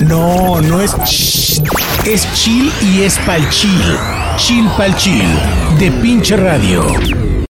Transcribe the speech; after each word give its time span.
No, 0.00 0.60
no 0.62 0.80
es 0.80 0.92
ch, 1.04 1.62
es 2.06 2.26
chill 2.32 2.72
y 2.80 3.02
es 3.02 3.18
pal 3.26 3.46
chill. 3.50 3.98
Chill 4.38 4.66
pal 4.76 4.96
chill 4.96 5.28
de 5.78 5.90
pinche 5.90 6.36
radio. 6.36 7.19